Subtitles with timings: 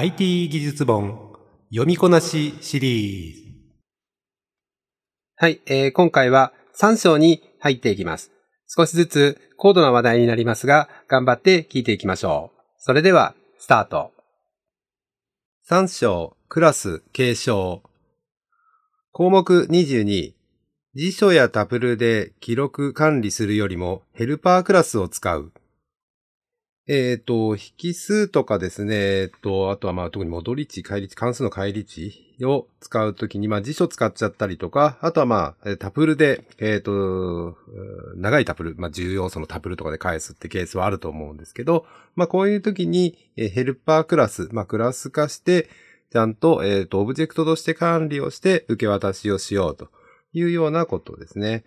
[0.00, 1.32] IT 技術本
[1.70, 3.42] 読みこなしシリーズ。
[5.34, 8.30] はい、えー、今回は3章に入っていきます。
[8.68, 12.60] 少しずつ高度な話題になりますが、頑張って聞いていきましょう。
[12.78, 14.12] それでは、スタート。
[15.68, 17.82] 3章、クラス、継承。
[19.10, 20.32] 項目22、
[20.94, 25.50] 辞書やタブルで記録管理するよりもヘルパークラスを使う。
[26.90, 37.58] えっ、ー、と、引数とかですね、えっ、ー、と、あとはまあ特に戻り値、返り値、関数の返り値を使うときに、まあ辞書使っちゃったりとか、あとはまあ、タプルで、えっ、ー、と、
[38.16, 41.84] 長いタプル、まあ重要素のタプルとかで返すってケースはあると思うんですけど、
[42.16, 45.68] まあこういうときに、ヘルパークラス、まあクラス化して、
[46.10, 49.90] ちゃんと、えっ、と、オブジェクトとして管理をして受け渡しをしようと
[50.32, 51.64] いうようなことですね。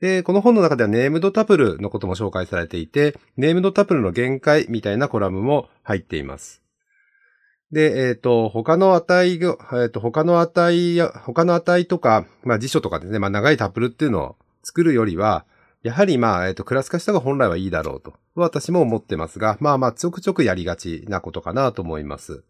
[0.00, 6.62] で、この本の中ではネームドタプルのことも紹介されていて、ネームドタプルの限界みたいなコラムも入っています。
[7.72, 15.46] で、えっ、ー、と、他の値が、えっ、ー、と、他の値や、他の値とか、まあ辞書とかですね、まあ長いタプルっていうのを作るよりは、
[15.82, 22.44] やはりまあ、えっ、ー、と、クラス化した方が本来はいいだろうと、私も思ってますが、まあまあ、ちょくちょくやりがちなことかなと思います。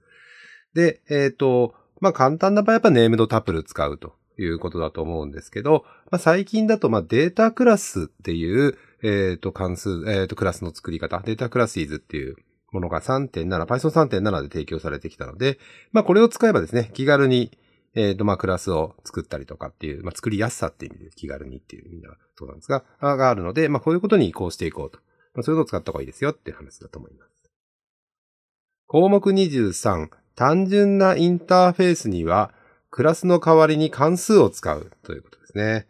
[0.74, 4.14] で、えっ、と、まあ簡単な場合はやっぱネームドタプル使うと。
[4.38, 12.36] いうことだと思うんですけど、まあ、最近だと、まデータクラスっていう、えっ、ー、と、関数、えっ、ー、と、クラスの作り方、データクラスイズっていう
[12.72, 15.58] ものが3.7、Python3.7 で提供されてきたので、
[15.92, 17.56] まあ、これを使えばですね、気軽に、
[17.94, 24.98] えっ、ー、と、まあ、クラスを作ったりとかっていう、まあ、作りやすさっていう意味で気軽にっていう意味だとなんですが、があるので、まあ、こういうことに移行していこうと。
[25.34, 27.50] まあ、そういうのを使った方がいいですよっていう話だと思います。
[28.86, 32.52] 項目23、単純なインターフェースには、
[32.90, 35.86] クラスの代わりに関数を使うということですね。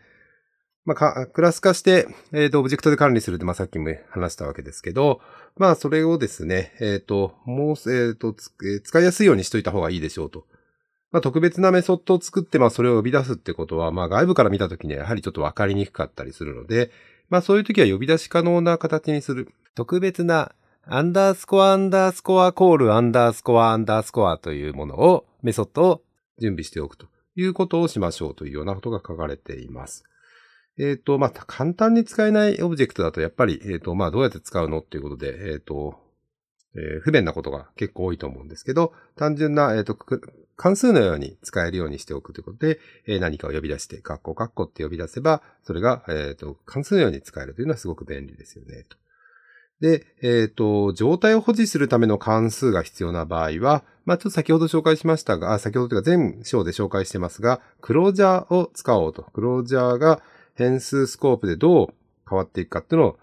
[0.85, 5.21] まあ、クラス化して、えっ、ー、と、オブジェクトで管理するって、まあ、さっきも話したわけですけど、
[5.57, 10.47] まあ、それをですね、えっ、ー、と、もう、えっ、ー、と、使いやすいようにしといた方がいいでしょうと。
[11.11, 16.91] まあ、特別なメソッドを作って、まあ、それを呼び出すってことは、まあ、外部から見たときにはやはりちょっとわかりにくかったりするので、
[17.31, 19.53] まあ、そういうときは呼び出し可能な形にする。
[19.75, 20.53] 特別な
[20.87, 26.03] アンダースコアアンダースコアコールアンダースコアアンダースコアというものを、メソッドを
[26.39, 30.05] 準備しておくということをしましょうというようなことが書かれています。
[30.79, 35.99] えっ、ー、と、まあ、簡単に使えないオブジェクトだと、やっぱり、えっ、ー、と、まあ、どうやって使うのっていうことで、えっ、ー、と、
[36.77, 39.97] え不便なことが結構多いと思うんですけど、単純な、えっ、と、
[40.57, 48.99] 関数のように使えるようにしておくということで、え何かを呼び出して、カッコカッコって呼び出せば、それが、えっ、と、関数のように使えるというのはすごく便利ですよね、と。
[49.81, 59.25] で、えっ、と、状態を保持するための関数が必要な場合は、まあ、ちょっと先ほど紹介しましたが、あ先ほどというか全章で紹介してますが、クロージャーを使おうと。
[59.35, 60.23] クロージャーが
[60.55, 61.95] 変数スコープでどう
[62.29, 63.19] 変わっていくかっていうのを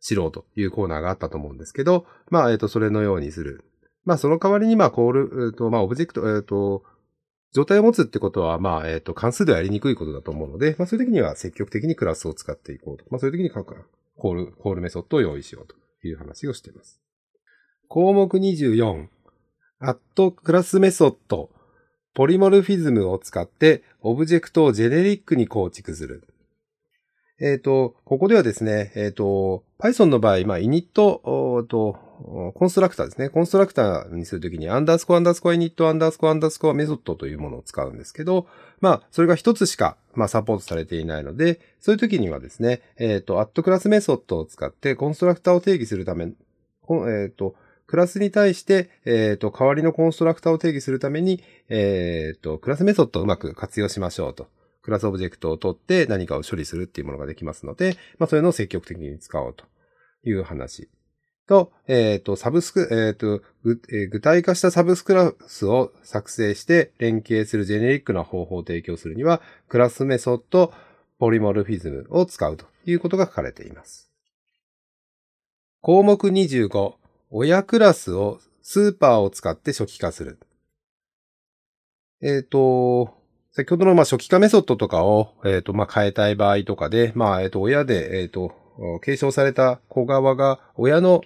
[0.00, 3.64] 知ろうというコーナーがあったと思うんですけど、まあ、えっ、と、それのようにする。
[4.04, 6.82] まあ、その代わりに、まあ、 call、えっ、と、まあ、オブジェクト、えっ、と、
[7.54, 13.04] 状態を持つってことは、まあ、えっ、と、関数ではやりにくいことだと思うので、まあ、そういう時には積極的にクラスを使っていこうと。
[13.10, 15.74] まあ、そういう時に call、call メソッドを用意しようと
[16.06, 17.00] いう話をしています。
[17.88, 19.08] 項目24、
[19.80, 21.50] @classmethod、
[22.14, 26.22] ポリモルフィズムを使ってオブジェクトをジェネリックに構築する。
[27.40, 31.98] えっ、ー、と、ここではですね、えっ、ー、と、Python の場合、まあ、 init と、
[32.54, 33.28] コンストラクターですね。
[33.28, 38.46] コンストラクターにするときに、アンダースコア、アンダースコア、 init、アンダースコア、アンダースコアメソッドというものを使うんですけど、
[38.80, 47.56] まあ、それが一つしか、まあ、サポートされていないので、そういうときにはですね、えっ、ー、と、@classmethod を使って、コンストラクターを定義するため、えっ、ー、と、
[47.86, 54.48] クラスに対して、えっ、ー、と、代わりのコンストラクターを定義するために、えっ、と、クラスメソッドをうまく活用しましょうと。
[54.82, 59.64] クラスオブジェクトを取って何かを処理するっていうものができますので、まあ、そういうのを積極的に使おうと
[60.28, 60.90] いう話。
[61.46, 70.72] と、えっ、ー、と、サブスク、えっ、ー、と、具体化したサブスクラスを作成して連携するジェネリックな方法を提供するには、クラスメソッド、
[71.18, 74.10] ポリモルフィズムを使うということが書かれています。
[75.80, 76.94] 項目25、
[77.36, 80.38] 親クラスをスーパーを使って初期化する。
[82.22, 83.12] えっ、ー、と、
[83.50, 88.52] 先ほどのまあ初期化メソッドとかを、えっ、ー、とまあ変えたい場合とかで、まあ、えっ、と、親で、えっ、と、
[89.02, 91.22] 継承された子側が親の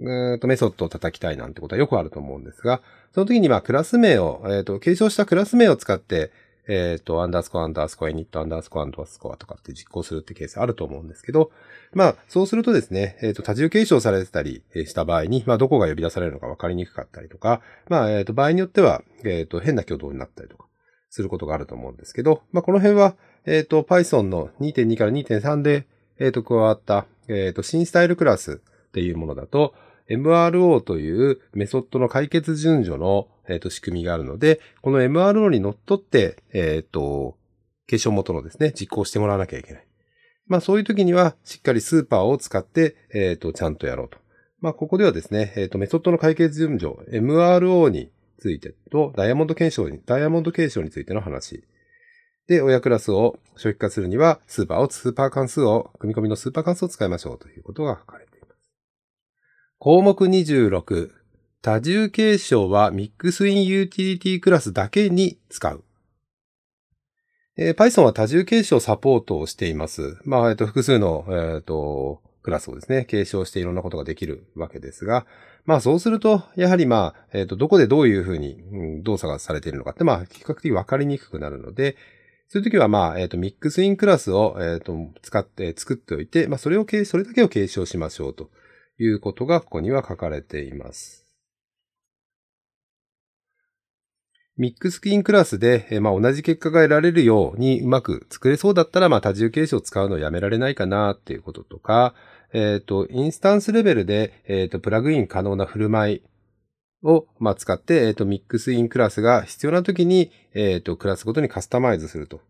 [0.00, 2.82] えっとメソッドを叩きたいなんてことはよくあると思うんですが、
[3.14, 6.30] その時にまあクラス名を、えっ、と、継承したクラス名を使って、
[6.68, 11.50] えっ、と、アンダースコア、アンダースコア、イニット、アンダースコア、アンダースコアとかって実行するってケースあると思うんですけど、
[11.92, 20.66] まあ、そうするとですね、えっ、と、多重継承されてたりした場合に、まあ、どこが呼び出されるのか分かりにくかったりとか、まあ、えっ、と、場合によっては、えっ、と、変な挙動になったりとか、
[21.10, 25.86] することがあると思うんですけど、まあ、この辺は、えっ、と、Python の2.2から2.3で、
[26.18, 29.74] えっ、と、加わった、えっ、と、新スタイルクラスっていうものだと、
[30.08, 37.36] MRO というメソッドの解決順序の、えっ、と、仕組みがあるので、この MRO にのっって、えっ、と、
[37.86, 39.86] 継承元のですね、実行してもらわなきゃいけない。
[40.46, 44.18] まあそういう時には、しっかりスーパーを使って、えっ、と、ちゃんとやろうと。
[44.60, 51.64] まあここではですね、えっ、と、メソッドの解決順序、MRO についてと、ダイヤモンド検証に、ダイヤモンド継承についての話。
[52.48, 58.72] で、親クラスを初期化するには、スーパーを、スーパー関数を、組み込みのスーパー関数を使いましょうということが書かれています。
[59.78, 61.10] 項目26、
[61.62, 65.84] 多重継承はミックスインユーティリティクラスだけに使う。
[67.56, 70.18] えー、Python は多重継承サポートをしています。
[70.24, 75.24] まあ、えっ、ー、と、複数の、えっ、ー、と、クラスをですね、継承していろんなことができるわけですが、
[75.64, 81.96] まあそうすると、やはりまあ、えっ、ー、と、どこでどういうふうに、うん、動作がされているのかって、まあ、比較的わかりにくくなるので、
[82.48, 88.50] そういう時はまあ、えっ、ー、と、ミックスインクラスを、えっ、ー、と、使って作っておいて、まあ、それを、それだけを継承しましょうと
[88.98, 91.21] いうことがここには書かれています。
[94.58, 102.14] ミックスクインクラスで、えまあ、同じ結果が得られるようにうまく作れそうだったら、まあ、多重継承を使うのをやめられないかなっていうこととか、
[102.52, 106.22] えっ、ー、と、インスタンスレベルで、えっ、ー、と、プラグイン可能な振る舞い
[107.02, 112.40] を、まあ、使って、えっ、と、ミックスインクラスが必要な時に、えっ、と、クラスごとにカスタマイズすると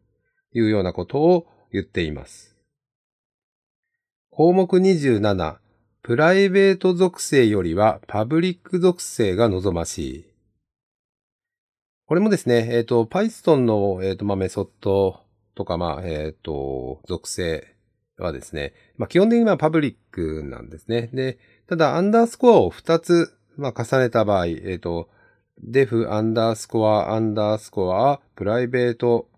[0.52, 2.56] いうようなことを言っています。
[4.30, 5.56] 項目27、
[6.02, 10.31] プライベート属性よりはパブリック属性が望ましい。
[12.06, 15.20] これもですね、えっ、と、Python の、えっ、と、まあ、メソッド
[15.54, 17.74] とか、まあ、えっ、と、属性
[18.18, 21.10] はですね、まあ、基本的にはパブリックなんですね。
[21.12, 21.38] で、
[21.68, 25.08] ただ、アンダースコアを2つ、まあ、重ねた場合、えっ、ー、と、
[25.64, 29.28] def アンダースコアアンダースコアプライベート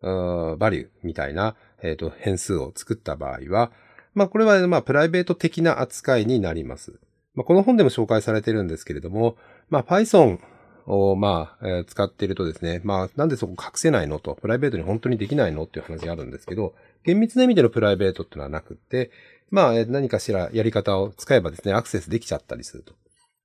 [0.00, 3.70] バリューみたいな、えっ、ー、と、変数を作った場合は、
[4.14, 6.98] まあ、これは、まあ、プライベート的な扱いになります。
[7.34, 9.36] まあ、この本でも紹介されてるんですけれども、
[9.68, 10.40] まあ、Python
[10.88, 16.74] を、まあ、えー、使っているとですね、まあ、なんでそこ隠せないのと、プライベートに本当にできないのっていう話があるんですけど、
[17.04, 19.10] 厳密な意味でのプライベートっていうのはなくって、
[19.50, 22.94] まあ、何かしらやり方を使えばですね、アクセスできちゃったりすると。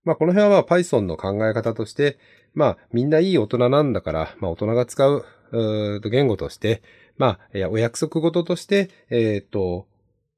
[0.06, 2.18] まあ、この辺は Python の考え方として、
[2.54, 6.82] まあ、みんないい大人なんだから、まあ、大人が使う、う言語として、
[7.18, 9.88] まあ、お約束事として、えっ、と、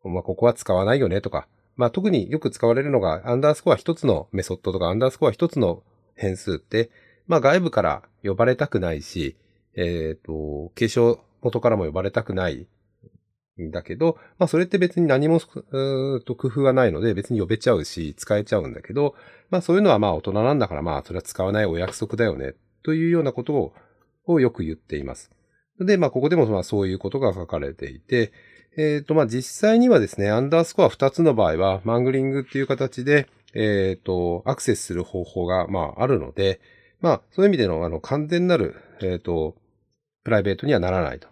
[0.04, 1.48] まあ、ここは使わないよねとか、
[1.78, 5.84] まあ、特によく使われるのが、アンダースコア一つのメソッドとか、アンダースコア一つの
[6.15, 6.89] 変数って、
[7.27, 9.35] まあ、外部から呼ばれたくないし、
[9.75, 12.67] えっ、ー、と、継承元からも呼ばれたくない
[13.62, 19.15] んだけど、まあそれって別に何も、と工夫はないので別に呼べちゃうし、使えちゃうんだけど、
[19.50, 22.53] まあそういうのはまあ大人なんだからまあそれは使わないお約束だよね、
[22.83, 23.73] というようなことを
[24.27, 25.31] をよく言っています。
[25.79, 28.31] で、まあここでもまあそういうことが書かれていて、
[28.77, 36.60] えっ、ー、とまあ実際にはですね、アンダースコア2つの場合はマングリングっていう形で、えっ、ー、と、アクセスする方法がまああるので、
[37.02, 39.56] まあそういう意味でのあの完全なる、えっ、ー、と、
[40.24, 41.28] プライベートにはならないと。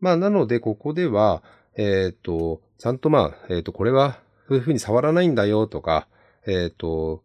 [0.00, 1.42] まあなのでここでは、
[1.76, 6.08] えっ、ー、と、ちゃんとまあ、えっ、と、これは、そういうふうに触らないんだよとか、
[6.46, 7.22] えっ、と、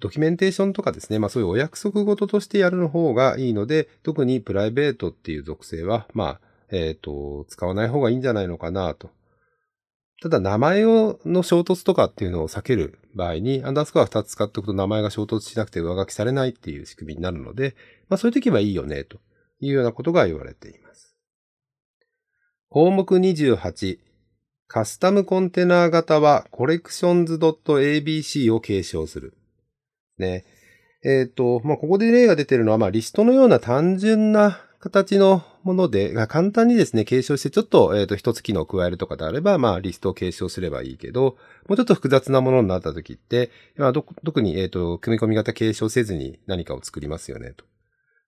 [0.00, 9.10] ドキュメンテーションとかですね、まあそういうお約束事としてやるの方がいいので、特にプライベートっていう属性は、まあ、えっ、と、使わない方がいいんじゃないのかなと。
[10.22, 17.74] ただ名前をの衝突とかっていうのを避ける場合に、アンダースコア2つ使っておくと名前が衝突しなくて上書きされないっていう仕組みになるので、
[18.08, 19.18] まあそういう時はいいよね、と
[19.58, 21.16] いうようなことが言われています。
[22.68, 23.98] 項目28、
[24.68, 29.36] カスタムコンテナー型は collections.abc を継承する。
[30.18, 30.44] ね。
[31.04, 41.36] えっ、ー、と、まあ、ここで例が出てるのは、まあ、リストのような単純な形のもので、簡単にですね、継承してちょっと、えっ、ー、と、一つ機能を加えるとかであれば、まあ、リストを継承すればいいけど、
[41.68, 47.64] もうちょっと複雑なものになった時って、まあ、特に、えっ、ー、と、組み込み型継承せずに何かを作りますよね、と。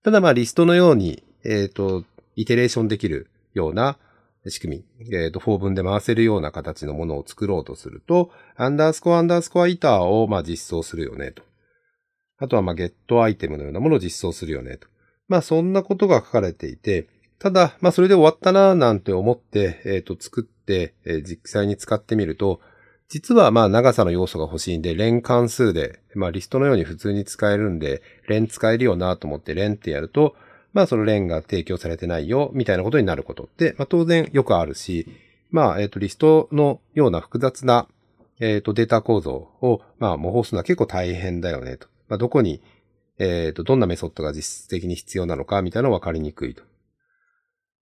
[0.02, 2.04] ただ、まあ、リストのように、えっ、と、
[2.36, 3.98] イテレーションできるような、
[4.50, 11.42] 仕組み、えっ、ー、と、4分で回せるような形のものを作ろうとすると、アンダースコアアンダースコアイターを、まあ、実装するよね、と。
[12.38, 14.88] あとは、まあ、ゲットアイテムのようなものを実装するよね、と。
[15.28, 17.08] まあ、そんなことが書かれていて、
[17.44, 22.58] ただ、まあ、それで終わったな、なんて思って、えっ、と、作って、えー、実際に使ってみると、
[23.10, 30.34] 実は、まあ、長さの要素が欲しいんで、連関数で、まあ、リストのように普通に使えるんで、連使えるよなと思って、連ってやると、
[30.72, 35.06] まあそのレンが提供されてないよ、みたいなことになることって、まあ当然よくあるし、
[35.50, 37.86] まあ、えっ、と、リストのような複雑な、
[38.40, 41.88] えっ、と、データ構造を、まあ、模倣するのは結構大変だよね、と。
[42.08, 42.62] まあ、どこに、
[43.18, 46.62] えっ、と、どんなメソッドが実質的に必要なのか、みたいなの分かりにくいと。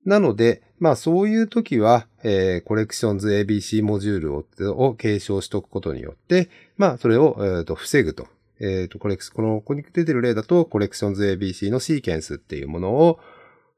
[0.04, 4.44] なので、まあそういう時は、えー、コレクションズ ABC モジュールを
[4.88, 8.26] を継承しておくことによって、まあそれを、えー、と防ぐと。
[8.62, 13.18] えっ、ー、と、コレクこの、ここに出てる例だと、コレクションズ ABC のシーケンスっていうものを、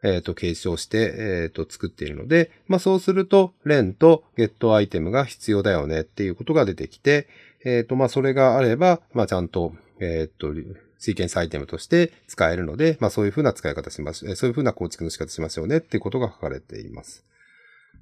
[0.02, 7.28] えっ、ー、と、継承して、えっ、ー、と、作っているので、まあそうすると、レンとゲットアイテムが必要だよねっていうことが出てきて、
[7.64, 10.52] えっ、と、まあそれがあれば、まあちゃんと、えっ、と、
[10.98, 17.24] シーケンスアイテムとして使えるので、まあそういうふうな使い方しましょう、そういうふうな構築の仕方しましょうねっていうことが書かれています。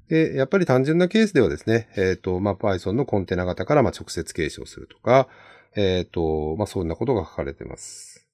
[0.09, 5.27] で、やっぱり単純なケースではですね、えっ、ー、と、まあ Python のコンテナ型からまあ直接継承するとか、
[5.75, 8.27] えっ、ー、と、まあそんなことが書かれています。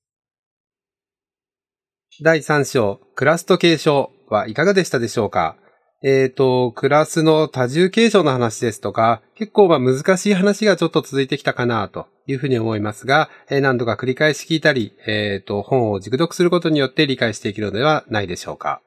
[2.22, 5.56] 第3章、クラスト継承はいかがでしたでしょうか？
[6.02, 18.82] えっ、ー、と、クラスの多重継承の話ですとか、結構まあ難しい話がちょっと続いてきたかなというふうに思いますが、えー、何度か繰り返し聞いたり、えっ、ー、と、本を熟読することによって理解していけるのではないでしょうか。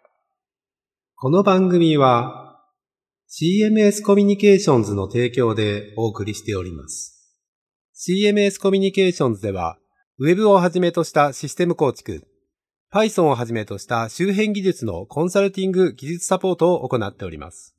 [1.17, 2.59] この番組は
[3.31, 7.39] CMS コミュニケーションズの提供でお送りしております。
[7.95, 9.79] CMS コミュニケーションズでは、
[10.19, 12.27] ウェブをはじめとしたシステム構築、
[12.93, 17.75] Python をはじめとした周辺技術のコンサルティング技術サポートを行っております。